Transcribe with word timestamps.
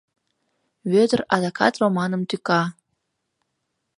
Вӧдыр 0.91 1.21
адакат 1.35 1.73
Романым 1.81 2.21
тӱка. 2.29 2.61